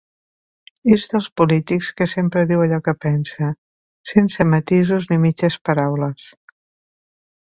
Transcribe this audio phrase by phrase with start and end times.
[0.93, 3.51] És dels polítics que sempre diu allò que pensa,
[4.13, 6.29] sense matisos ni mitges paraules.